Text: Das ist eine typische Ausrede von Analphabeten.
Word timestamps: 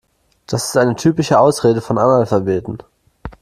Das 0.47 0.65
ist 0.69 0.77
eine 0.77 0.95
typische 0.95 1.39
Ausrede 1.39 1.79
von 1.79 1.99
Analphabeten. 1.99 2.79